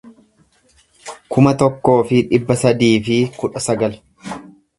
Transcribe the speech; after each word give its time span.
kuma 1.35 1.53
tokkoo 1.63 1.99
fi 2.13 2.23
dhibba 2.33 2.59
sadii 2.63 2.93
fi 3.11 3.19
kudha 3.37 3.65
sagal 3.67 4.01